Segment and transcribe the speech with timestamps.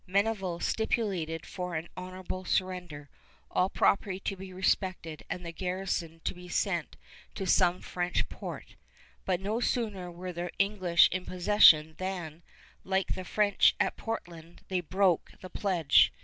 [0.07, 3.07] Meneval stipulated for an honorable surrender,
[3.51, 6.97] all property to be respected and the garrison to be sent
[7.35, 8.73] to some French port;
[9.25, 12.41] but no sooner were the English in possession than,
[12.83, 16.11] like the French at Portland, they broke the pledge.